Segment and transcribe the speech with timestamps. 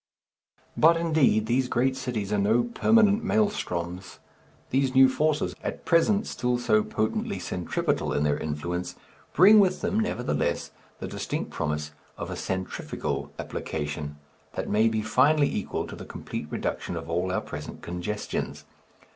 [0.75, 4.17] But, indeed, these great cities are no permanent maëlstroms.
[4.71, 8.95] These new forces, at present still so potently centripetal in their influence,
[9.33, 14.17] bring with them, nevertheless, the distinct promise of a centrifugal application
[14.55, 18.65] that may be finally equal to the complete reduction of all our present congestions.